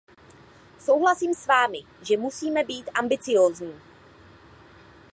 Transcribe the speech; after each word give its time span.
Souhlasím 0.79 1.33
s 1.33 1.47
vámi, 1.47 1.81
že 2.01 2.17
musíme 2.17 2.63
být 2.63 2.89
ambiciózní. 2.93 3.81